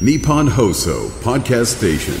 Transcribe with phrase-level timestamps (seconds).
[0.00, 2.14] Nippon Hoso Podcast Station.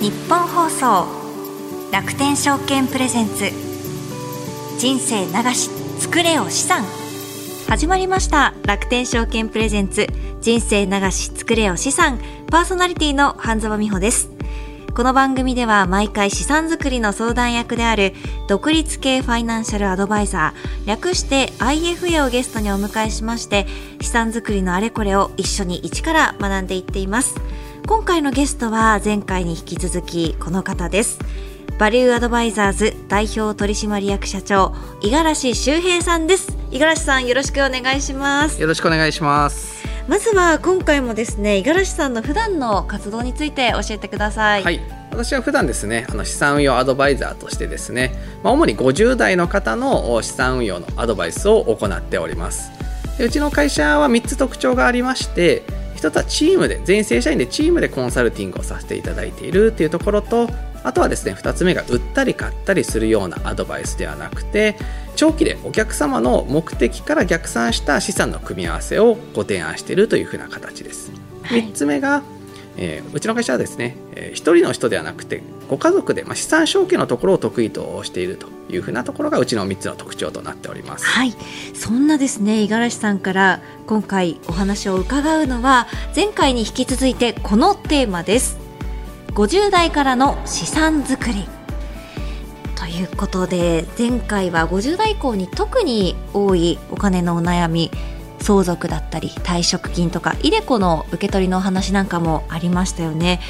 [0.00, 1.08] 日本放送
[1.90, 3.50] 楽天証券プレゼンツ。
[4.78, 6.84] 人生流し作れよ資産。
[7.68, 8.54] 始まりました。
[8.64, 10.06] 楽天証券プレゼンツ。
[10.40, 12.20] 人生流し作れよ資産。
[12.52, 14.33] パーソナリティの半沢美穂です。
[14.94, 18.12] この番組では毎回資産作りの相談役である
[18.46, 23.66] 独立系ファイナンシャルアドバイザー略して IFA をゲストにお迎えしまして
[24.00, 27.34] 資産作りのあれこれを一緒に一から学んでいっています。
[27.88, 31.18] 今回のゲストは前回に引き続きこの方です。
[31.76, 36.56] バリューアドバイザーズ代表取締役社長五十嵐修平さんです。
[36.70, 38.60] 五十嵐さんよろしくお願いします。
[38.60, 39.83] よろしくお願いします。
[40.06, 44.80] まずは今回もですね五十嵐さんの普段の活動について教えてくださいはい。
[45.10, 52.72] 私は普段ですね、あの資産運用アドバイザーとしてですね、まあ、主に50代の方の資産運用のアドバイスを行っております。
[53.16, 55.62] でうちの会社は3つ特徴がありまして、
[56.04, 60.50] 一つはチームで、全員正社員でチームでコンサルティングをさせていただいているというところと、
[60.82, 64.76] あとはですね、2つ目が売ったり買ったりするようなアドバイスではなくて、
[65.16, 71.10] 長期でお客様の目的から逆算した資産の組み合わせをご提案しているというふうな形です。
[71.42, 72.22] はい3つ目が、
[72.76, 81.06] えーうちの会社はですね、えー一人の人ではなくてご家族で、まあ、資産承継のところを得意としているというふうなところがうちの3つの特徴となっております。
[81.06, 81.34] はい、
[81.74, 88.58] そんなですね五十嵐さんから今回お話を伺うのは前回に引き続いてこのテーマです。
[89.28, 91.46] 50代からの資産作り。
[92.76, 97.90] ということで前回は50代以降に特に多いお金のお悩み
[98.40, 103.40] 相続だったり退職金とかイデコの受け取りのお話なんかもありましたよね。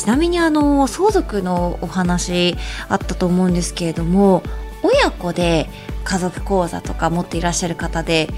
[0.00, 2.56] ちなみにあの相続のお話
[2.88, 4.42] あったと思うんですけれども
[4.82, 5.68] 親子で
[6.04, 8.30] 家族口座とか持っていらっしゃる方で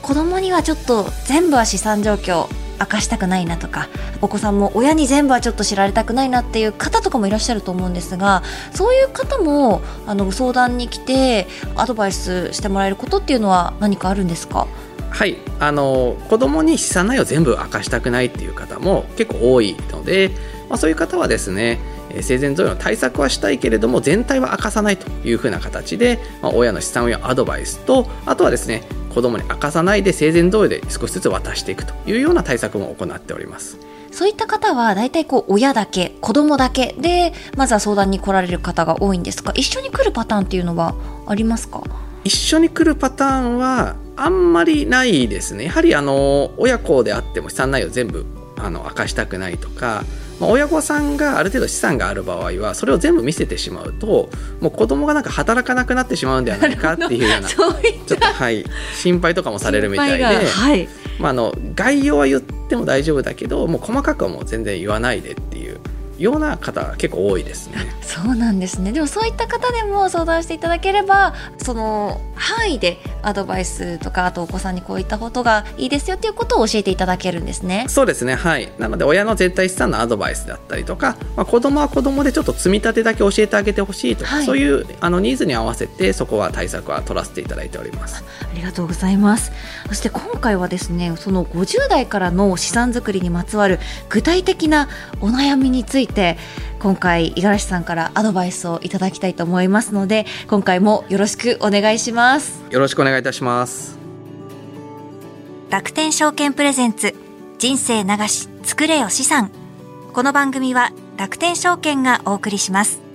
[0.00, 2.46] 子供にはちょっと全部は資産状況
[2.78, 3.88] 明かしたくないなとか
[4.20, 14.68] お子さんも親に全部はちょっと知られたくないなっていう方とかもいらっしゃると思うんですがそういう方もあの相談に来てアドバイスしてもらえることっていうのは何かあるんですか？
[15.10, 20.30] はい、あの子供に資産内容全部明かしたくないっていう方も結構多いので、
[20.68, 21.78] まあ、そういう方はですね
[22.10, 28.82] えー生前贈与の対策はしたいけれども全体は明かさないというふうな形で、まあ、親の資産運用アドバイスとあとはですね
[29.14, 33.78] 子供に明かさないで生前贈与で少しずつ渡していくというような対策も行っております。
[34.12, 40.94] そういった方は大体こう親だけ子供だけでまずは相談に来られる方が多いんですが一緒に来るパターンっていうのは
[41.26, 41.82] ありますか？
[42.24, 45.64] 一緒に来るパターンはあんまりないですね。
[45.64, 48.24] やはりあの親子であっても資産内容全部
[48.58, 50.04] あの明かしたくないとか、
[50.40, 54.28] まあ、親御さんがある程度資産がある場合はそれを全部見せてしまうと
[54.60, 58.64] もう子供がなんか働かなくなってしまうんではないかっていうような ちょっとはい
[58.94, 60.88] 心配とかもされるみたいで、はい。
[61.18, 65.78] まあ、あの概要は言っても大丈夫だけどもう細かくはもう全然言わないでっていう
[66.18, 67.76] ような方結構多いですね。
[68.02, 68.92] そうなんですね。
[68.92, 77.86] でもそういった方でも相談していただければその範囲でアドバイスとかあとお子さんにこういったことがいいですよっていうことを教えていただけるんですね。
[77.88, 78.34] そうですね。
[78.34, 78.70] はい。
[78.78, 84.46] なので親の絶対資産のアドバイスだったりとか、まあ、子供は子供でちょっと積み立てだけ教えてあげてほしいとか、はい。
[84.46, 88.24] そういうあのニーズに合わせてそこは対策は取らせていただいております。
[88.42, 89.52] ありがとうございます。
[89.88, 93.78] そして今回はですねその50代からの資産作りにまつわる
[94.08, 94.88] 具体的な
[95.20, 96.05] お悩みについて
[96.78, 102.62] 今回五十嵐さんからアドバイスをいただきたいと思いますので今回もよろしくお願いします。
[102.70, 103.98] よろしくお願いいたします。
[105.70, 107.14] 楽天証券プレゼンツ
[107.58, 109.50] 人生流し作れよ資産。
[110.16, 113.05] この番組は楽天証券がお送りします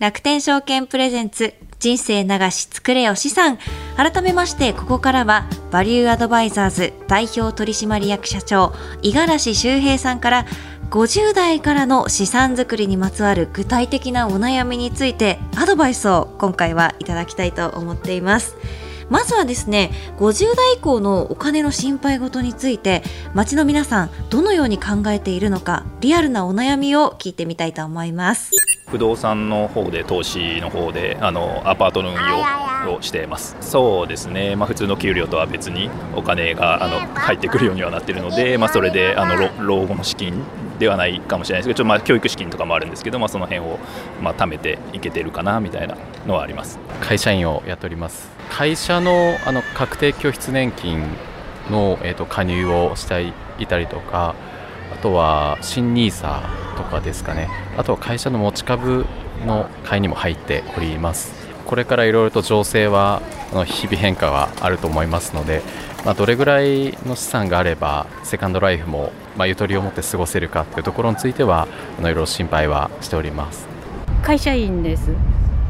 [0.00, 3.58] 楽天証券プレゼンツ人生流し作れよ資産。
[3.98, 8.72] 改めましてここからはバリューアドバイザーズ代表取締役社長
[9.02, 10.46] 五十嵐修平さんから
[10.88, 18.56] 50代からの資産作りにまつわる具体的なお悩みについてアドバイスを今回はいただきたいと思っています。
[19.10, 23.02] まずはですね50代以降のお金の心配事について
[23.34, 28.69] 街の皆さんどのように考えているのかリアルなお悩みを聞いてみたいと思います。
[28.90, 33.56] 不動産の方で投資の方であのアパートの運用をしています。
[33.60, 40.42] そうですね、まあ、普通の給料とは別にお金があの入ってくるようにはなっているので、まあ、それであの老老後の資金
[40.78, 43.78] ではないかもしれないですけどちょっとまあ教育資金とかもあるんですけど、まあ、その辺を
[44.20, 45.96] まあ貯めていけてるかなみたいな
[46.26, 46.78] のはあります。
[47.00, 48.28] 会社員をやっております。
[48.50, 51.02] 会社のあの確定拠出年金
[51.70, 54.49] の、えー、と加入をしていたりとかあ
[55.00, 56.40] とは新 NISA
[56.76, 57.48] とかですかね。
[57.76, 59.06] あとは会社の持ち株
[59.46, 61.32] の会にも入っております。
[61.66, 63.22] これからいろいろと情勢は
[63.64, 65.62] 日々変化があると思いますので、
[66.04, 71.68] まあ、どれぐらいの資産があればセカンドライフも、まあ、ゆとりを持って過ごせるかというところについては
[72.00, 73.68] いろいろ心配はしております。
[74.22, 75.12] 会社員です。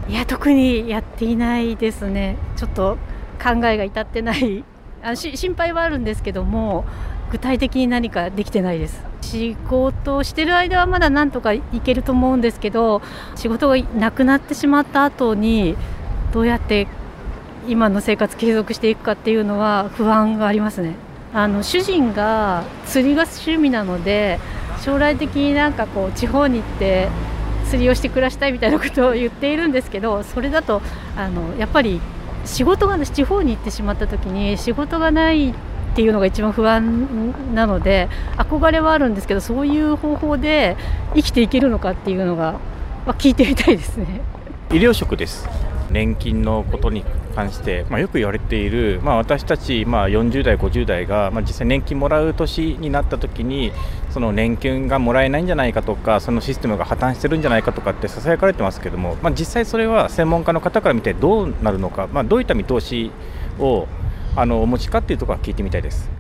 [0.09, 2.37] いや特にやっていないですね。
[2.57, 2.97] ちょっと
[3.43, 4.65] 考えが至ってない。
[5.03, 6.85] あし心配はあるんですけども
[7.31, 9.03] 具体的に何かできてないです。
[9.23, 13.03] 仕事をしてる間はまだなんとかいけると思うんですけど
[13.37, 15.77] 仕事がなくなってしまった後に
[16.33, 16.89] どうやって
[17.69, 20.97] 今の生活継続していくかっていうのは不安がありますね。
[21.33, 24.41] あの主人が釣りが趣味なので
[24.81, 27.09] 将来的になんかこう地方に行って
[27.67, 30.83] 釣りをして暮らしたいみたいなことを言っているんですけどそれだと
[31.17, 32.01] あのやっぱり
[32.45, 35.55] 仕事が地方に行ってしまった時に仕事がない
[35.91, 40.77] っていうのが一番不安なので憧れはあるんですけどそういう方法で
[41.15, 42.53] 生きていけるのかっていうのが、
[43.07, 44.21] まあ、聞いてみたいですね。
[44.71, 45.49] 医療職です。
[45.91, 47.05] 年金のことに
[47.35, 53.73] 関して、まあ、よく言われている、まあ、私たち、まあ、40代、50代が、まあ、実際年金もらう年になった時に
[54.11, 63.11] その年金がもらえないんじゃないかとかそのシステムが破綻してるんじゃないかとかってささやかれてますけども、まあ、実際それは専門家の方から見てどうなるのか、まあ、どういった見通し
[63.59, 63.89] を
[64.37, 66.11] あのお持ちかっていうところは聞いてみたいです。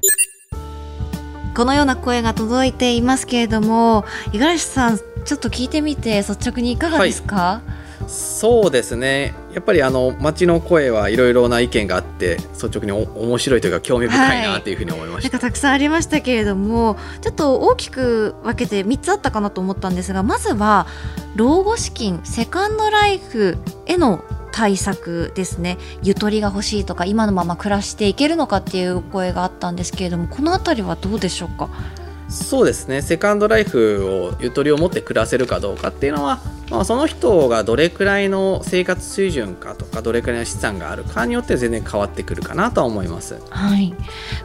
[1.55, 9.35] このような声が届いていますけれども五十嵐さんちょっと聞いてみて率直にいかがですか、はい、そうですね。
[9.53, 20.87] やっぱりあの街の声はいろいろな意見があって率直に面白いというか興味深いなというふうに思いました、はい、なんかたくさんありましたけれどもちょっと大きく分けて3つあったかなと思ったんですがまずは
[21.35, 25.79] 老後資金セカンドライフへの対策ですね。
[26.03, 31.69] ゆとりが欲しいとか今のまま暮らしていけるのかっていう声があったんですけれどもこの辺りはどうでしょうか？
[32.29, 33.03] そうですね。
[33.03, 36.39] セカンドライフをゆとりを持って暮らせるかどうかっていうのは、
[36.71, 43.43] まあ、その人がどれくらいの生活水準かとかどれくらいの資産があるかによって全然変わってくるかなとは思います。
[43.51, 43.93] はい、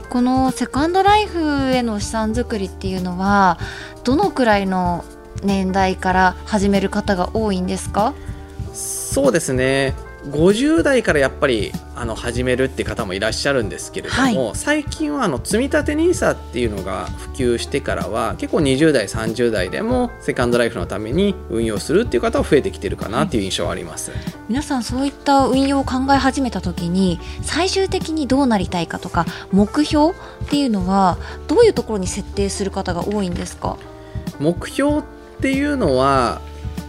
[0.09, 1.39] このセカンドライフ
[1.73, 3.59] への資産作りっていうのは
[4.03, 5.05] どのくらいの
[5.43, 8.15] 年代から始める方が多いんですか？
[9.15, 9.93] そうですね。
[10.25, 24.19] 50代からやっぱりあの始めるって方もいらっしゃるんですけれども、はい、最近はあの積立 NISA っていうのが普及してからは結構20代30代でもセカンドライフのために運用するっていう方は増えてきてるかなっていう印象はあります、はい、
[24.49, 30.15] 皆さんそういった運用を考え始めた時に最終的にどうなりたいかとか目標っ
[30.49, 31.17] ていうのは
[31.47, 33.77] どういうところに設定する方が多いんですか？
[34.39, 35.03] 目標っ
[35.39, 36.41] ていうのは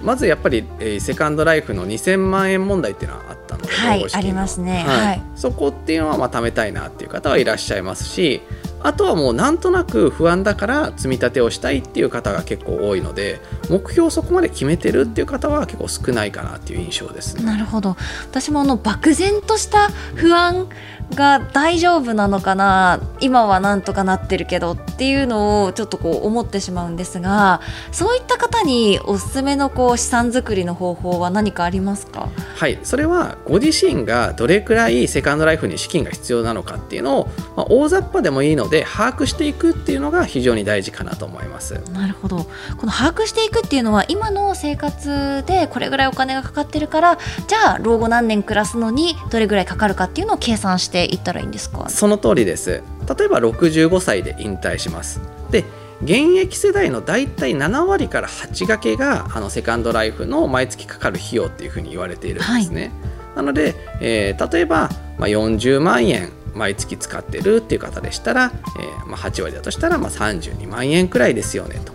[0.03, 8.43] まずやっぱり、えー、セカンドライフの2000万円問題っていうのはあったので、はい、ありますね、はい、はい、そこっていうのはまあ貯めたいなっていう方はいらっしゃいますし
[8.83, 17.45] あとはもうなんとなく不安だから積み立てをしたいっていう方が結構多いので目標をそこまで決めてるっていう方は結構少ないかなっていう印象ですね。
[17.45, 17.97] なるほど。
[18.31, 20.69] 私もあの漠然とした不安
[21.15, 27.61] が大丈夫なのかな今はなんとかなってるけどっていうのをちょっとこう思ってしまうんですが
[27.93, 32.29] そういった方におすすめのこう資産作りの方法は何かありますか？
[32.57, 41.75] はいそれはご自身がどれくらいセカンドライフに資金が必要なのかっていうのを、まあ、大雑把でもいいので把握していくっていうのが非常に大事かなと思います。
[41.93, 42.39] なるほど。
[42.79, 51.89] この把握していくっていうのは今の生活でこれぐらいお金がかかってるからじゃあ老後何年暮らすのにどれぐらいかかるかっていうのを計算していったらいいんですか？
[51.89, 52.83] その通りです。
[53.19, 55.21] 例えば65歳で引退します。
[55.51, 55.65] で
[56.03, 71.95] 現役世代の大体7割から8掛けがあのセカンドライフの毎月かかる費用っていうふうに言われているんですね、はい、なので、えー、例えば、まあ、40万円毎月使ってるっていう方でしたら、えー、まあ、8割だとしたらまあ32万円くらいですよねと。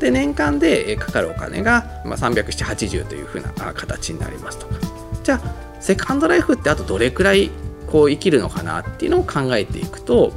[0.00, 4.74] で年間でかかるお金が、まあ、37080というふうな形になりますとか。
[5.22, 7.52] じゃあセカンドライフってあとどれくらい
[7.90, 10.32] こう生きるのかなっていうのを考えていくと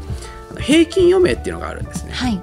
[0.59, 2.41] 平均余命っていうのがあるんですね、はい、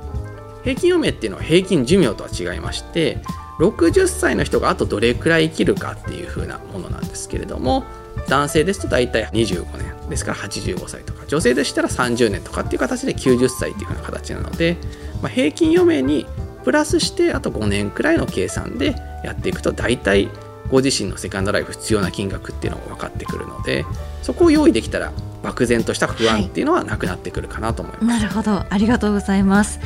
[0.62, 3.19] 平均余命っていうのは平均寿命とは違いまして
[3.59, 7.85] 60歳の人があとどれくらい生きるかっていう風なものなんですけれども
[8.29, 9.99] 男性ですと大体25年。
[10.09, 11.27] ですから85歳とか。
[11.27, 14.77] 女性でしたら30年とかっていう形で90歳っていう風な形なので、
[15.23, 16.27] まあ、平均余命に
[16.65, 20.31] プラスしてあと5年くらいの計算でやっていくと大体
[20.71, 23.85] ご自身のセカンドライフ必要な金額っていうのが分かってくるので
[24.23, 28.65] そこを用意できたら漠然とした不安っていうのはなくなってくるかなと思います、はい、なるほど。
[28.69, 29.81] ありがとうございます。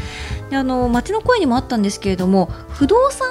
[0.51, 3.29] であの街の声にもあったんですけれども不動産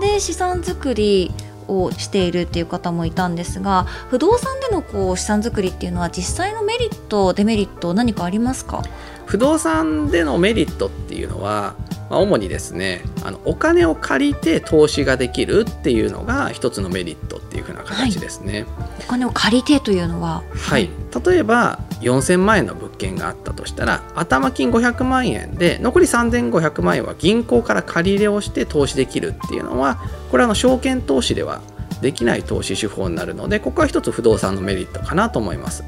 [0.00, 1.32] で資産作り
[1.68, 8.82] をしているっていう方もいたんですが不動産でのこう資産作りっていうのは実際のメリットデメリット何かありますか？
[9.26, 11.76] 不動産でのメリットっていうのは、
[12.10, 18.66] まあ、主にですねあのお金を借りて投資ができるっていうのが一つのメリットっていうふうな形ですね。
[18.98, 20.90] お金を借りてというのははい、
[21.24, 30.00] 例えば4000万円の物件があったとしたら頭金500万円で残り3500万円は銀行から借り入れをして投資できるっていうのは
[30.30, 31.60] これはあの証券投資では
[32.00, 35.84] できない投資手法になるのでここは一つ不動産のメリットかなと思います。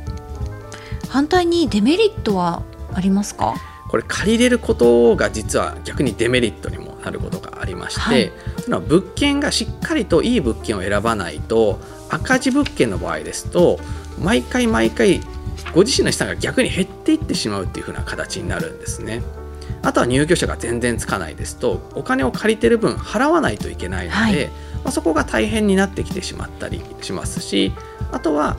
[1.08, 2.62] 反対にデメリットは
[2.94, 3.54] ありますか？
[3.92, 8.32] これ借りれることが実は逆にデメリットにもなることがありまして、はい
[8.62, 13.80] その物件がしっかりといい物件を選ばないと赤字物件の場合ですと
[14.18, 15.20] 毎回毎回
[15.74, 19.22] ご自身の資産が逆に減っていってしまうっていう風な形になるんですね。
[19.82, 24.52] あとは入居者が全然つかないですとお金を借りてる分払わないといけないので、はいま
[24.84, 27.72] あ、そこが大変になってきてしまったりしますし
[28.12, 28.56] あとは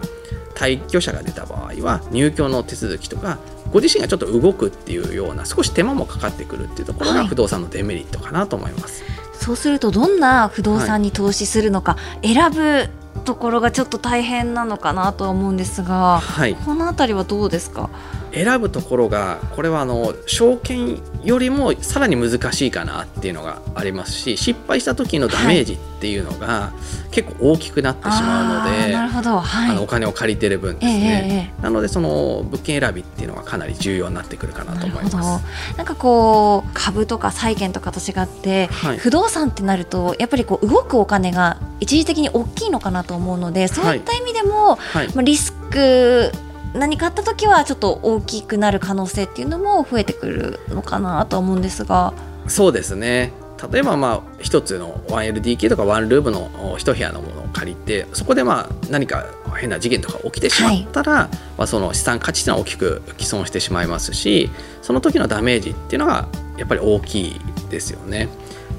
[0.54, 3.40] 退去者が出た場合は入居の手続きとか
[3.74, 7.18] ご自身がちょっと動くっていうような少し手間もかかってくるっていうところはい。
[7.20, 9.04] が不動産のデメリットかなと思います。
[9.34, 12.88] そうするとどんな不動産に投資するのか選ぶ
[13.26, 17.90] ところがちょっと大変なのかなとは思うんですがはい、このあたりはどうですか？
[18.34, 26.74] 選ぶところがこれはあの証券よりもさらに難しいかなっていうのがありますし失敗した時のダメージっていうのが
[27.12, 29.40] 結構大きくなってしまうので、なるほど。
[29.40, 29.72] はい。
[29.72, 35.78] あのお金を借りてる分ですええね、えなのでその物件選びっていうのがかなり重要になってくるかなと思います。
[35.78, 38.98] なんかこう株とか債券とかと違って、はい。
[38.98, 45.08] 不動産ってなるとやっぱりこう動くお金が一時的に大きいのかなと思うのでそういった意味でも、はい。
[45.10, 46.32] まあ、リスク
[46.74, 52.14] 何かあった時はちょっと大きくなる可能性っていうのも増えてくるのかなとは思うんですが。
[52.48, 53.32] そうですね。
[53.72, 59.26] 例えばまあ一つの 1LDK とかワンルームのお一部屋のものを借りてそこでまあ何か
[59.56, 64.50] 変な事件とか起きてしまったら、まあ、その資産価値っていうのは大きく毀損してしまいますし
[64.82, 66.28] その時のダメージっていうのが
[66.58, 67.40] やっぱり大きい
[67.70, 68.28] ですよね。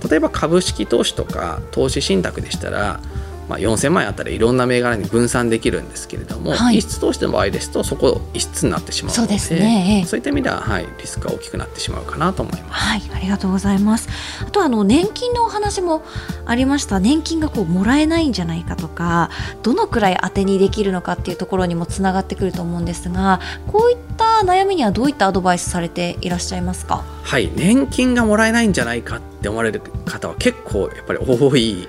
[0.08, 3.00] 例えば株式投資とか投資信託でしたら、
[3.48, 6.78] まあ、4000万円あったらいろんな銘柄に分散できるんですけれども、はい。
[6.78, 9.98] 一室投資の場合ですとそこ一室になってしまうのでそうですね。
[10.00, 10.06] ええ。
[10.06, 12.72] そういった意味では、はい、リスクが大きくなってしまうかなと思います。
[12.72, 14.08] はいありがとうございます。
[14.46, 16.02] あとあの年金のお話も
[16.46, 17.00] ありました。
[17.00, 19.30] 年金がこうもらえないんじゃないかとか
[19.62, 27.04] どのくらい当てにできるのかっていうところにもつながってくると思うんですがこういった悩みにはどういったアドバイスされていらっしゃいますか？
[27.22, 31.88] はい、年金がもらえないんじゃないかって思われる方は結構やっぱり多い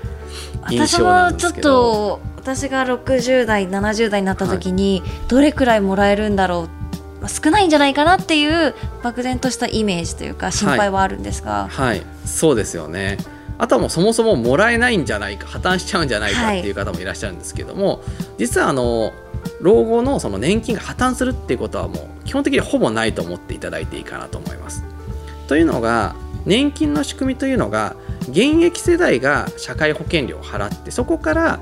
[0.68, 6.68] 私もちょっと私が60代70代になった時にどれくらいもらえるんだろ
[7.18, 12.02] う、まあ少ないんじゃないかなっていう漠然としたイメージというか心配はあるんですが、はい。
[12.24, 13.18] そうですよね。
[13.58, 18.02] あとはもうそもそももらえないんじゃないか破綻しちゃうんじゃないかっていう方もいらっしゃるんですけども、
[18.38, 19.12] 実はあの
[19.60, 24.84] 老後のその年金が破綻するっていうことはもう基本的にほぼないと思っていただいていいかなと思います。
[25.48, 27.96] というのが年金の仕組みというのが
[28.28, 31.60] 現役世代が社会保険料を払ってそこから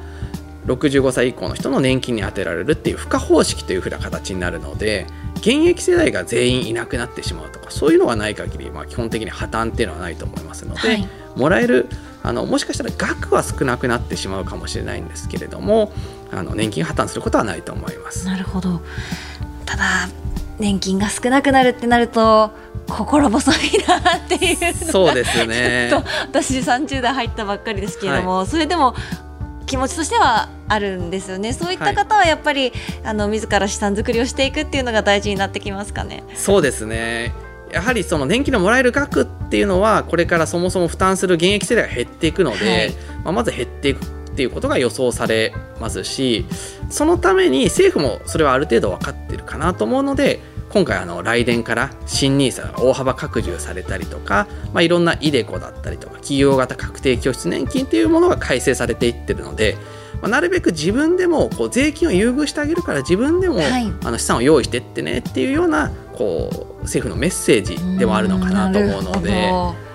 [0.66, 5.06] 65歳以降の人の年金に充てられるっていう付加方式というふうな形になるので
[5.36, 11.88] 現役世代が全員いなくなってしまうとかそういうのがない限り、まあ、基本的に破綻っていうのはないと思いますので、はいもらえる
[12.22, 15.92] あのもしかしたら額は少なくなってしまうかもしれないんですけれども
[16.30, 18.26] あの年金が破綻することはないと思います。
[18.26, 18.80] なるほど
[19.66, 20.08] ただ
[20.58, 22.50] 年金が少なくなるってなると
[22.88, 23.54] 心細い
[23.86, 25.88] なっていうそうですね。
[25.90, 26.08] ちょっと
[26.40, 28.94] 私30代入ったばっかりですけれども、それでも
[29.66, 31.52] 気持ちとしてはあるんですよね。
[31.52, 32.72] そういった方はやっぱり、
[33.04, 36.22] あの自ら資産作りをしていくっていうのが大事になってきますかね。
[36.34, 37.34] そうですね。
[37.72, 42.90] やはりその年金のもらえる額っていうのはこれからそもそも負担する現役世代が減っていくので、はい。
[43.24, 44.00] まあ、まず減っていく
[44.34, 46.44] っていうことが予想されますし
[46.90, 59.76] そのために政府もそれはある程度分かってるかなと思うので今回あの来年から新 NISA が大幅拡充されたりとか、まあ、いろんな iDeCo だったりとか企業型確定拠出年金というものが改正されていってるので、
[60.20, 63.84] まあ、なるべく自分でもこう税金を優遇してあげるから自分でも、はい。
[64.04, 69.52] あの資産を用意してってねっていうようなこう政府のメッセージでもあるのかなと思うのなで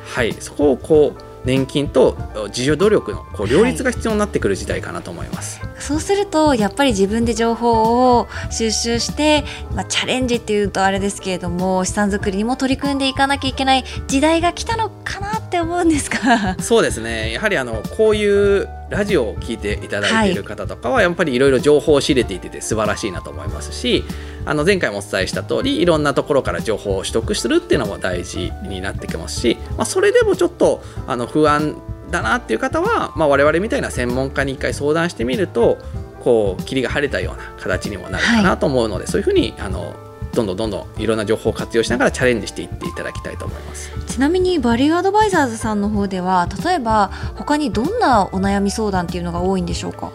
[0.10, 2.17] はい、そこをこう年金と
[2.48, 5.62] 自助努力のこう両立が必要になってくる時代かなと思います。
[5.62, 9.43] どそうするとやっぱり自分で情報を収集して、
[9.74, 24.03] まあ、チャレンジっていうとあれですけれども資産作りにも取り組んでいかなきゃいけない時代が来たのかなって思うんですがそうですねやはりあのこういうラジオを聞いていただいている方とかは、やっぱりいろいろ情報を仕入れていてて素晴らしいなと思いますし
[24.46, 31.77] あの前回もお伝えした通りいろんなところから情報を取得するっていうのも大事になってきますし、まあ、それでもちょっとあの不安
[32.12, 35.77] だなっていう方は、まあ、我々みたいな専門家に一回相談してみると
[36.21, 39.95] こう霧が晴れたような形にもなるかなと思うので、そういうふうにあの
[40.33, 43.89] どんどんどんどんいろんな情報を活用しながらチャレンジしていっていただきたいと思います。
[44.07, 50.12] ちなみにバリューアドバイザーズさんの方では例えば他にどんなお悩み相談っていうのが多いんでしょうか？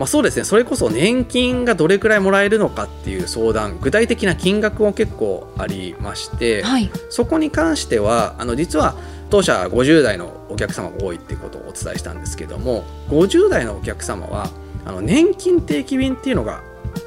[0.00, 0.44] まあ、そうですね。
[0.44, 6.90] それこそ年金がどれくらいもらえるのかっていう相談具体的な金額も結構ありまして、はい。
[7.10, 8.96] そこに関してはあの実は
[9.28, 14.48] 当社50代のお客様が多いっていうことをお伝えしたんですけども50代のお客様は
[14.86, 16.62] あの年金定期便っていうのが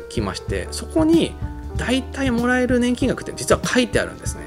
[0.10, 1.34] 来ましてそこに
[1.78, 4.44] 大体もらえる年金額って実は書いてあるんですね。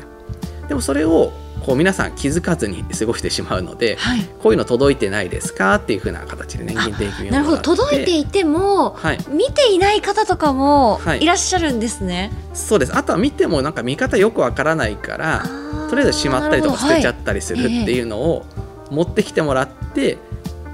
[0.69, 1.33] でもそれを
[1.67, 4.21] こう皆さん気づかずに過ごしてしまうので、はい。
[4.41, 7.59] こういうの届いてないですかっていうふうな形で年金定期なるほど。
[7.59, 9.19] 届いていてもはい。
[9.29, 11.23] 見ていない方とかもはい。
[11.25, 12.97] いらっしゃるんですね、そうです。
[12.97, 15.43] あとは見てもなんか見方よくわからないから
[15.91, 18.47] とりあえずしまったりとか捨てちゃったりするっていうのを
[18.93, 20.19] 持ってきてもらって、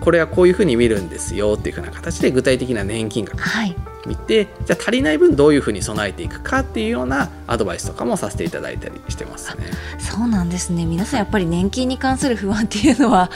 [0.03, 3.77] これはこういうふうに見るんですよっていうふうな形で具体的な年金額はい。
[4.05, 9.65] 見てじゃあ足りない分どういうふうに備えていくかっていうようなアドバイスとかもさせていただいたりしてますね。
[10.01, 10.87] そうなんですね。
[10.87, 13.31] 皆さんやっぱり年金に関する不安っていうのは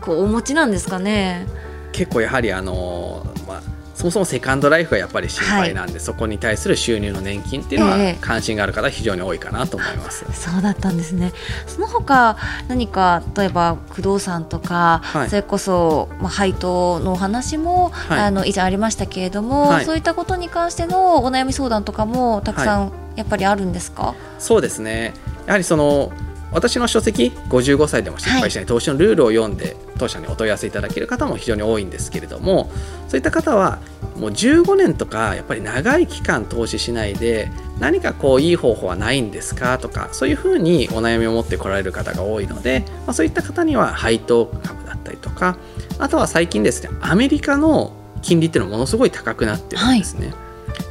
[0.00, 1.46] こうお持ちなんですかね？
[1.92, 3.62] 結構やはりあのまあ
[3.96, 8.18] そもそもセカンドライフがやっぱり心配なんで、そこに対する収入の年金っていうのはええ。
[8.20, 10.26] 関心がある方非常に多いかなと思います。
[10.34, 11.32] そうだったんですね。
[11.66, 12.36] その他
[12.68, 15.30] 何か例えば不動産とか、はい。
[15.30, 18.20] それこそ、まあ、配当のお話も、はい。
[18.20, 19.84] あの以前ありましたけれども、はい。
[19.86, 25.14] そういったことに関してのお悩み相談とかもたくさんやっぱりあるんですか、そうですね。
[25.46, 26.12] やはりその
[26.52, 28.66] 私の書籍55歳でも失敗しない。
[28.66, 32.70] 投資のルールを読んで当社にお問い合わせいただける方も非常に多いんですけれども
[33.08, 33.78] そういった方は
[34.16, 39.78] もう15年とかやっぱり長い期間投資しないで何かこういい方法はないんですか？
[39.78, 45.58] とかそういうふうにお悩みを持ってこられる方が多いので、まあ、そういった方には配当株だったりとか
[45.98, 50.32] あとは最近ですねアメリカの金利っていうのはものすごい高くなってるんですね。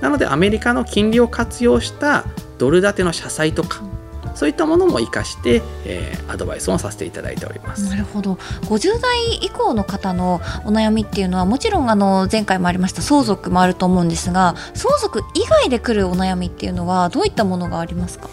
[0.01, 2.25] なのでアメリカの金利を活用した
[2.57, 3.81] ドル建ての社債とか
[4.35, 7.89] そういったものも活かして、えーアドバイスをさせていただいております。
[7.89, 8.33] なるほど。
[8.63, 18.27] 50代以降の方のお悩みっていうのはもちろんあの前回もありました相続もあると思うんですが相続以外で来るお悩みっていうのはどういったものがありますか？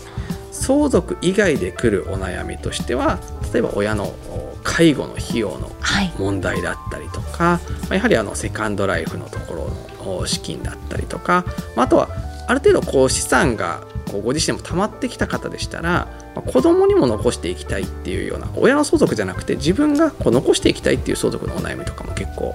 [0.51, 3.19] 相続以外で来るお悩みとしては
[3.53, 6.13] 例えば親のお介護の費用のはい。
[6.19, 11.45] 問題だったりとか、まあやはりあのセカンドライフのところのお資金だったりとか、
[11.77, 12.09] まああとは
[12.47, 22.55] ある程度こう資産がこうご自身でも溜まってきた方でしたら、まあ子供にも残していきたいっていうような親の相続じゃなくて自分がこう残していきたいっていう相続のお悩みとかも結構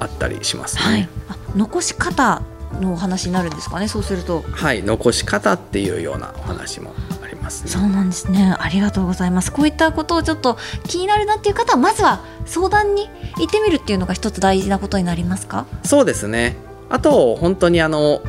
[0.00, 0.82] あったりしますね。
[0.82, 2.42] はい、あ残し方
[2.80, 3.88] のお話になるんですかね？
[3.88, 4.42] そうすると。
[4.52, 7.70] はい、残し方っていうようなお話もありますね。
[7.70, 8.56] そうなんですね。
[8.58, 9.52] ありがとうございます。
[9.52, 10.56] こういったことをちょっと
[10.86, 15.66] 気になるなっていう方はまずは相談に行ってみるっていうのが一つ大事なことになりますか？
[15.84, 16.56] そうですね。
[16.88, 18.22] あと本当にあの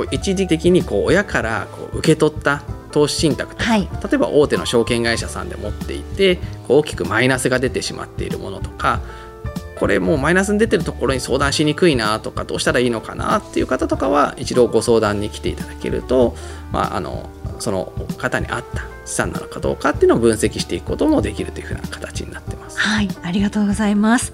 [0.00, 3.82] こう一時的にこう親からこう受け取った投資信託とか、はい。
[3.82, 9.00] 例えば大手の証券会社さんで持っていて大きくマイナスが出てしまっているものとか
[9.78, 16.34] これもうマイナスに出てるところに相談しにくいなとかどうしたらいいのかなっていう方とかは一度ご相談に来ていただけると、
[16.72, 17.28] まあ、あの
[17.60, 22.78] その方に合った資産なのかどうかっていうのを分析していくこともできるというふうな形になってます。
[22.78, 23.08] はい。
[23.22, 24.32] ありがとうございます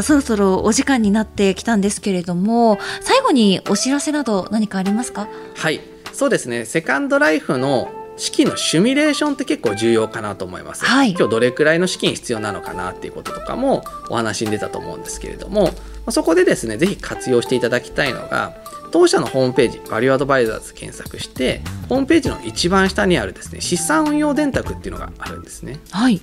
[0.00, 5.28] そろそろお時間になってきたんですけれども最後にお知らせなど何かありますか？
[5.54, 5.80] はい、
[6.12, 6.64] そうですね。
[6.64, 10.84] セカンドライフの資金のシミュレーションって結構重要かなと思います。
[10.84, 15.70] はい今日どれくらいの資金必要なのかなっていうこととかもお話に出たと思うんですけれども、ま
[16.06, 18.54] あそこでですね、ぜひ活用していただきたいのが、
[18.92, 25.80] 当社のホームページ、バリューアドバイザーズ検索して、ホームページの一番下にあるですね、資産運用電卓っていうのがあるんですね。
[25.90, 26.20] はい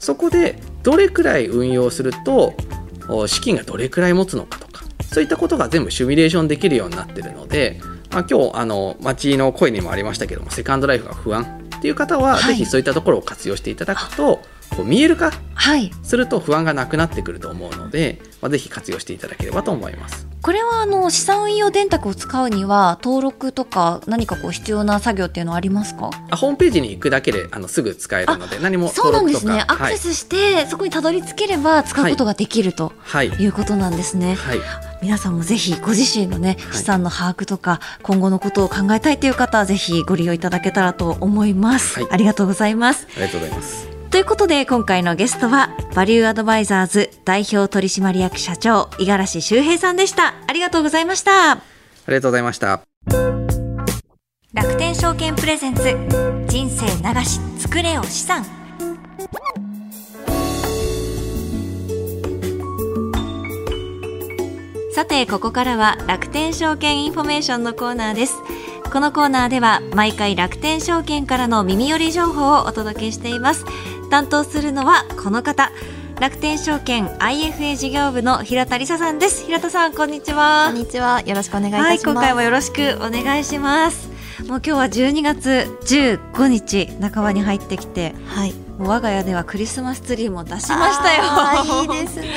[0.00, 2.77] そこでどれくらい運用するとお
[3.26, 12.44] 資金がどれくらい持つのかとかそういったことが全部シミュレーションできるようになってるので、まあ、今日あの街の声にもありましたけどもセカンドライフが不安っていう方は、はい。
[12.44, 14.40] ぜひそういったところを活用していただくと
[14.76, 15.90] こう見える化はい。
[16.02, 20.26] すると不安がなくなってくると思うので、まあ、ぜひ活用していただければと思います。
[20.40, 26.10] これはあの資産運用電卓を使うには登録とか何かこう必要な作業っていうのはありますか？
[26.30, 29.64] あホームページに行くだけであのすぐ使えるので何もそうなんですね。
[29.66, 34.60] アクセスして、そこにたどり着ければ使うことができるとはい、はいいうことなんですね、はい。
[35.02, 42.08] 皆さんもぜひご自身のね資産の把握とか今後のことを考えたいという方はぜひご利用いただけたらと思います、はい。
[42.12, 43.08] ありがとうございます。
[43.10, 43.97] ありがとうございます。
[44.10, 50.34] ということで今回のゲストはバリューアドバイザーズ代表取締役社長五十嵐修平さんでした。
[50.46, 51.52] ありがとうございました。
[51.52, 51.60] あ
[52.08, 52.80] りがとうございました。
[54.54, 55.82] 楽天証券 presents
[56.46, 58.44] 人生長し作れよ資産。
[64.94, 68.36] さてここからは楽天証券インフォメーションのコーナーです。
[68.90, 73.66] このコーナーでは毎回楽天証券からの耳寄り情報をお届けしています
[74.08, 75.70] 担当するのはこの方。
[76.20, 79.44] 楽天証券 IFA 事業部の平田理沙さんです。
[79.46, 80.66] 平田さんこんにちは。
[80.72, 81.20] こんにちは。
[81.20, 84.08] よろしくお願いいたします、はい、今回もよろしくお願いします。
[84.48, 91.82] もう今日は12月15日半ばに入ってきて、はい、我が家ではクリスマスツリーも出しましたよ。
[91.82, 92.28] いいですね。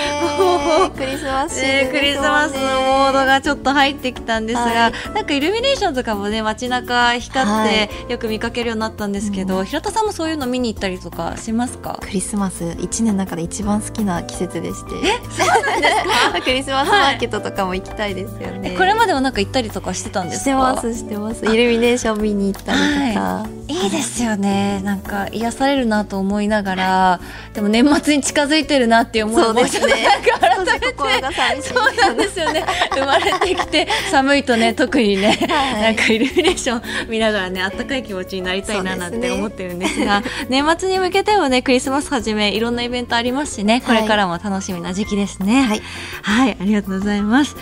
[0.98, 12.00] クリスマス、ね、クリスマスのモードがちょっと入ってきたんですが、はい、なんかイルミネーションとかもね街中光ってよく見かけるようになったんですけど、はい、平田さんもそういうの見に行ったりとかしますか？
[12.02, 14.92] クリスマス一年の中で一番好きな季節でして。
[16.44, 18.70] クリスマスマーケットとかも行きたいですよね。
[18.70, 21.46] はい、これまでもなんか行ったりとかしてたんですしてますしてます。
[21.46, 23.61] イルミネーション見に行ったりとか。
[23.72, 24.82] いいですよね。
[24.84, 27.20] なんか癒されるなと思いながら。
[27.54, 30.08] でも年末に近づいてるなっていう思いもそうですね。
[30.40, 30.92] 改めて。
[31.62, 32.66] そうなんですよね。
[32.94, 45.82] 生まれてきて寒いとね 特にね、はい、なんかイルミネーション 見ながらねあったかい気持ちになりたいななんて思ってるんですが、ね、年末に向けてはねクリスマスはじめいろんなイベントありますしねこれからも楽しみな時期ですね、はい、
[46.22, 47.56] はい、ありがとうございます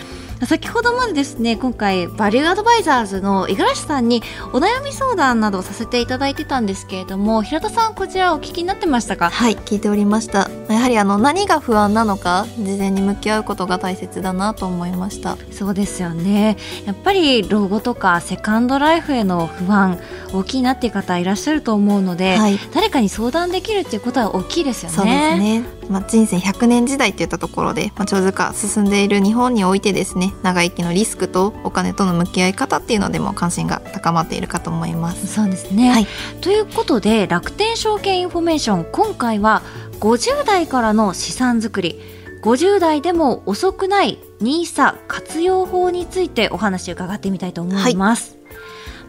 [0.46, 4.24] 先ほどまでですね今回バリューアドバイザーズの五十嵐さんに
[4.54, 9.30] お悩み相談などをさせていただいてたんですけれども平田さんこちらお聞きになってましたか？
[9.30, 10.50] はい聞いておりました。
[10.70, 15.38] やはりあの何が不安なのか事前に向き合うことが大切だなと思いました。
[15.52, 16.58] そうですよね。
[16.86, 20.00] やっぱり老後とかセカンドライフへの不安
[20.34, 24.96] 大きいなっていう方いらっしゃると思うので、はい、誰かに相談できるっていうことは大きいですよね。
[24.96, 35.28] そうですねまあ、人生100年時代っていったところで、まあ、長寿化進んでいる日本においてですね長生きのリスクとお金との向き合い方っていうのでも関心が高まっているかと思います。
[35.28, 36.08] そうですね、はい、
[36.42, 39.64] ということで楽天証券インフォメーション今回は
[40.00, 42.00] 50代からの資産作り。
[42.42, 48.56] 50代でも遅くない NISA 活用法についてお話を伺ってみたいと思います、は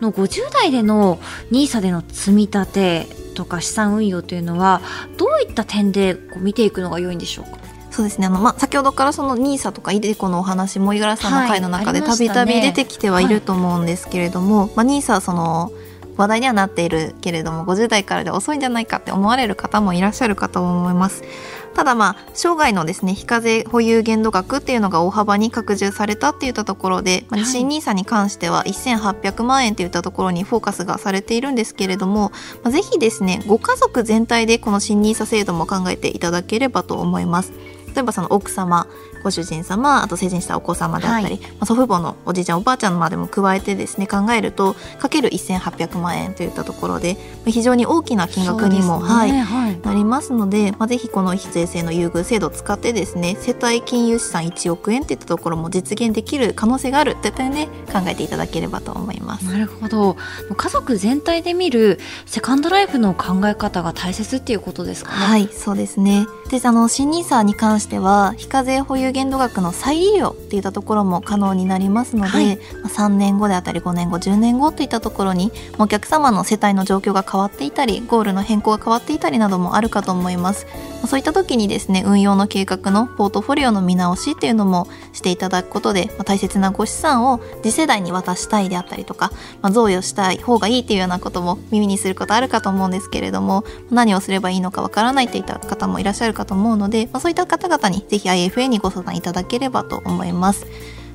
[0.01, 1.21] い、の50代での
[1.53, 4.81] NISA での積み立てとか資産運用というのは
[5.17, 7.59] どういった点でこう見ていくのが良いんでしょうか？
[7.91, 8.27] そうですね。
[8.27, 15.73] あの、まあ、先ほどからその NISA とか iDeCo のお話も五十嵐さんの回の中でたびたび出てきてはいると思うんですけれども、はい、まあ、NISA はその
[16.17, 21.25] 話題にはなっているけれども50代からで遅いんじゃないかって思われる方もいらっしゃるかと思います。
[21.75, 37.53] ただまあ生涯のですね非課税保有限度額っていうのが大幅に拡充されたっていったところで、まあ、新 NISA に関しては1800万円っていったところにフォーカスがされているんですけれども、まあ、ぜひですねご家族全体でこの新 NISA 制度も考えていただければと思います。
[37.95, 38.87] 例えばその奥様
[39.23, 59.45] ご主人様あと成人したお子様であったり、はい、まあ、祖父母のおじいちゃんおばあちゃんまでも加えてですね考えるとかける1800万円といったところで非常に大きな金額にも、ね、はい、はい、なりますので、まあ、ぜひこの非税制の優遇制度を使ってですね世帯金融資産1億円といったところも実現できる可能性があるといったね考えていただければと思います。
[59.45, 60.17] なるほど。
[60.57, 65.17] 家族全体で見るセカンドライフの考え方が大切っていうことですかね。
[65.17, 80.67] はいそうですねであの新ニーサに関しては非課税保有限度額の再利用っていったところも可能になりますので、はい、3年後であったり5年後10年後といったところにお客様の世帯の状況が変わっていたりゴールの変更が変わっていたりなどもあるかと思います。
[81.07, 89.31] そういった時にですね運用の計画のポートフォリオの見直しっていうのもしていただくことで、まあ、大切なご資産を次世代に渡したいであったりとか、
[89.63, 100.67] まあ、贈与したい方がいいっていうようなことも耳にすることあるかと思うんですけれども何をすればいいのかわからないといった方もいらっしゃるかと思うので、まあ、そういった方々にぜひ IFA にご相談いただければと思います。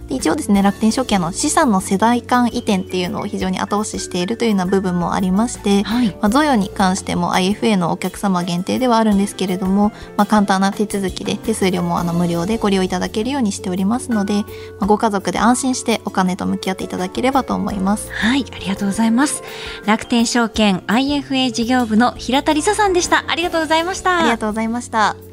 [0.10, 14.44] 一応ですね楽天証券の資産の世代間移転っていうのを非常に後押ししているというような部分もありまして、はい、まあ、贈与に関しても IFA のお客様限定ではあるんですけれども、まあ、簡単な手続きで手数料もあの無料でご利用いただけるようにしておりますので、ま
[14.82, 18.12] あ、ご家族で安心してお金と向き合っていただければと思います。
[18.12, 19.44] はいありがとうございます。
[19.86, 23.26] 楽天証券 IFA 事業部の平田理沙さんでした。
[23.28, 24.20] ありがとうございました。
[24.20, 25.25] ありがとうございました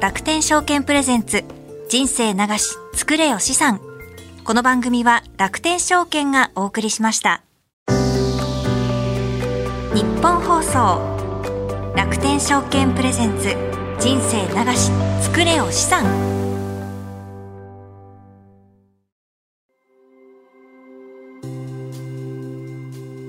[0.00, 1.42] 楽天証券プレゼンツ
[1.88, 3.80] 人生流し作れよ資産。
[4.44, 7.42] この番組は楽天証券がお送りしました。
[9.92, 13.56] 日本放送楽天証券プレゼンツ
[13.98, 16.04] 人生流し作れよ資産。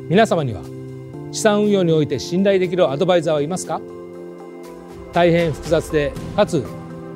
[0.08, 0.62] 皆様には
[1.32, 3.82] 資産運用において信頼できるアドバイザーはいますか？
[5.12, 6.66] 大変複雑でかつ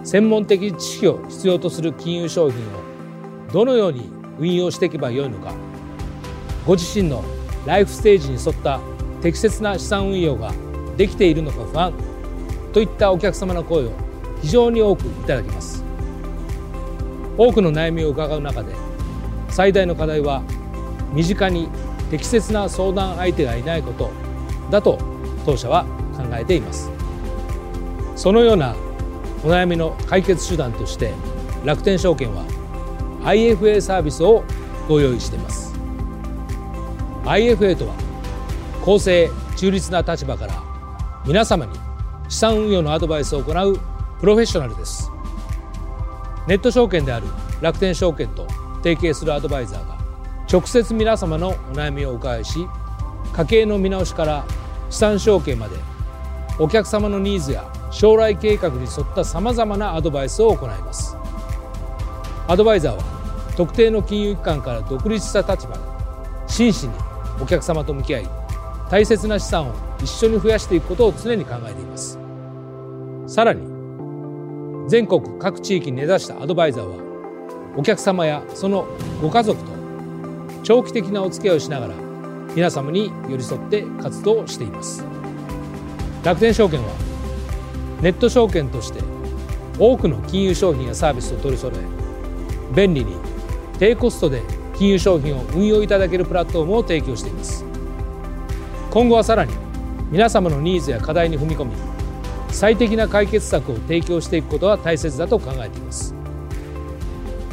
[0.04, 5.54] 専門的知識を必要とする金融商品をどのように運用していけばよいのか。
[6.66, 7.24] ご自身の
[7.66, 8.80] ライフステージに沿った
[9.22, 10.54] 適切な資産運用が
[10.98, 11.94] できているのか不安
[12.72, 13.92] といったお客様の声を
[14.42, 15.84] 非常に多くいただきます。
[17.38, 18.76] 多くの悩みを伺う中で
[19.50, 20.44] 最大の課題は
[21.14, 21.68] 身近に
[22.12, 24.12] 適切な相談相手がいないこと
[24.70, 25.00] だと
[25.46, 25.84] 当社は
[26.16, 26.93] 考えています。
[28.24, 28.74] そのような
[29.44, 31.14] お悩みの解決手段として
[31.66, 32.46] 楽天証券は
[33.26, 34.46] IFA サービスを
[34.88, 35.76] ご用意しています。
[37.26, 37.94] IFA とは
[38.86, 40.54] 公正中立な立場から
[41.28, 41.78] 皆様に
[42.30, 43.78] 資産運用のアドバイスを行う
[44.22, 45.12] プロフェッショナルです。
[46.48, 47.28] ネット証券である
[47.60, 49.98] 楽天証券と提携するアドバイザーが
[50.50, 52.66] 直接皆様のお悩みをお伺いし
[53.34, 54.46] 家計の見直しから
[54.90, 55.76] 資産証券まで
[56.58, 61.16] お客様のニーズや将来計画に沿ったさまざまなアドバイスを行います。
[62.48, 65.80] アドバイザーは特定の金融機関から独立した立場で
[66.48, 66.94] 真摯に
[67.40, 68.30] お客様と向き合い
[68.90, 72.18] 大切な資産を一緒に増やしていくことを常に考えています。
[73.28, 73.62] さらに
[74.90, 76.98] 全国各地域に根ざしたアドバイザーは
[77.78, 78.88] お客様やその
[79.22, 79.72] ご家族と
[80.64, 81.94] 長期的なお付き合いをしながら
[82.56, 85.06] 皆様に寄り添って活動しています。
[86.24, 87.13] 楽天証券は
[88.04, 89.00] ネット証券として
[89.80, 93.16] 多くの金融商品やサービスを取り揃え便利に
[93.80, 94.42] 低コストで
[94.76, 97.64] 金融商品を運用いただけるプラットフォームを提供しています。
[98.92, 99.54] 今後はさらに
[100.12, 101.72] 皆様のニーズや課題に踏み込み
[102.50, 106.14] 最適な解決策を提供していくことが大切だと考えています。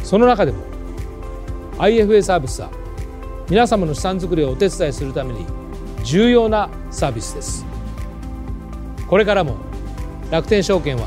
[0.02, 0.64] その中でも
[1.78, 2.70] IFA サービスは
[3.48, 5.46] 皆様の資産作りをお手伝いするために
[6.02, 7.64] 重要なサービスです。
[9.06, 9.69] これからも
[10.30, 11.06] 楽天証券は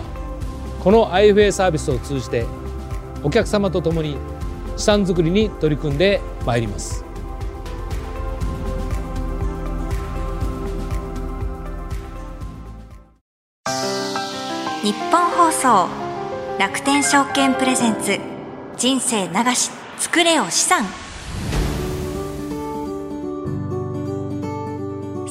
[0.84, 2.46] この IFA サービスを通じて
[3.24, 4.18] お客様と共に
[4.76, 7.06] 資産作りに取り組んでまいります。
[14.84, 15.88] 日本放送
[16.60, 18.20] 楽天証券プレゼンツ
[18.76, 21.03] 人生流し作れよ資産。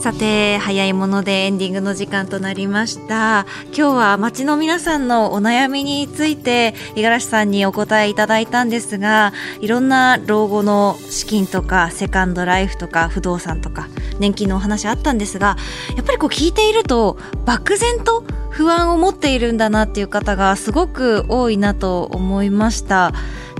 [0.02, 3.46] さて早いものでエンディングの時間となりました。
[3.66, 13.86] 今日は街の皆さんのお悩みについて五十嵐さんにお答えいただいたんですがいろんな老後の資金とかセカンドライフとか不動産とか
[14.18, 15.56] 年金のお話あったんですが
[15.96, 23.12] やっぱりこう聞いていると漠然と不安を持っているんだなっていう方がすごく多いなと思いました。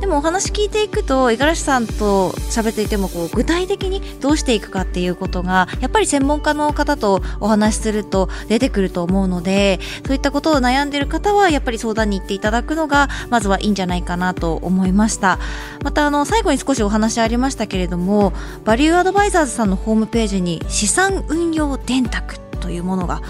[0.03, 15.39] でもお話聞いていくと五十嵐さんと喋っていてもこう具体的にどうしていくかっていうことがやっぱり専門家の方とお話しすると出てくると思うのでそういったことを悩んでいる方はやっぱり相談に行っていただくのがまずはいいんじゃないかなと思いました。
[15.85, 18.33] またあの最後に少しお話ありましたけれども
[18.65, 23.23] バリューアドバイザーズさんのホームページに資産運用電卓というものが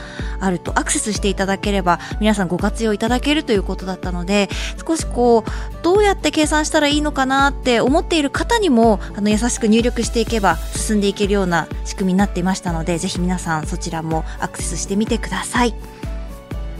[0.42, 4.48] あるとアクセスしていただければ皆さんご活用いただけるということだったので
[4.84, 16.01] 少しこうどうやって計算したらいいのかなって思っている方にもあの優しく入力していけば進んでいけるような仕組みになっていましたのでぜひ皆さんそちらもアクセスしてみてください。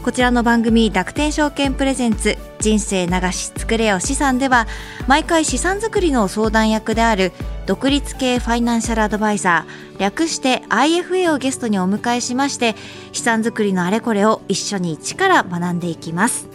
[0.03, 4.67] こちらの番組楽天証券プレゼンツ人生流し作れよ資産では
[5.07, 7.31] 毎回資産作りの相談役である
[7.67, 12.75] 独立系ファイナンシャルアドバイザー略して IFA をゲストにお迎えしまして
[13.13, 16.49] 資産作りのあれこれを一緒に一から学んでいきます。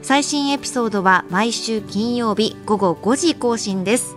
[0.00, 4.16] 最新エピソードは毎週金曜日午後5時更新です。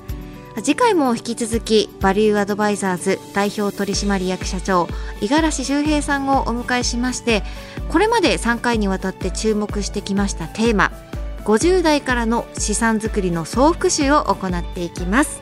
[0.57, 4.87] 次回も引き続きバリューアドバイザーズ代表取締役社長
[5.23, 7.43] 五十嵐周平さんをお迎えしまして
[7.89, 10.93] これまで3回にわたって注目してきましたテーマ
[11.45, 15.41] 50代からの資産作りの総復習を行っていきます。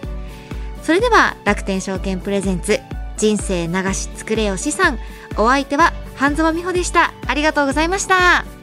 [0.82, 2.80] それでは楽天証券プレゼンツ
[3.16, 4.98] 人生流し作れよ資産
[5.36, 7.12] お相手は半沢美穂でした。
[7.26, 8.59] ありがとうございました。